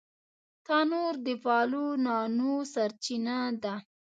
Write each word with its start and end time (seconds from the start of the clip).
تنور 0.65 1.13
د 1.25 1.27
پالو 1.43 1.85
نانو 2.05 2.53
سرچینه 2.73 3.37
ده 3.63 3.75